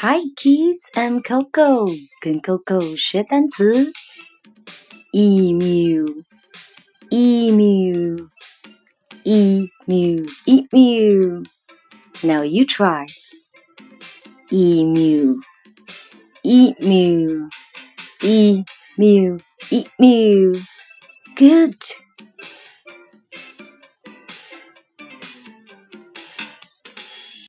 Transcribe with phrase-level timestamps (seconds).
[0.00, 1.88] Hi kids, I'm Coco，
[2.20, 3.90] 跟 Coco 学单词。
[5.12, 6.22] Emu,
[7.10, 8.28] emu,
[9.24, 11.42] emu, emu.
[12.22, 13.06] Now you try.
[14.52, 15.40] Emu,
[16.44, 17.48] emu,
[18.22, 19.40] emu,
[19.72, 20.60] emu.
[21.34, 22.07] Good.